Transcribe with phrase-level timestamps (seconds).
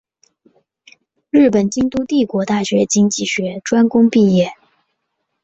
[1.29, 4.53] 日本京都帝国大学经济学专攻毕业。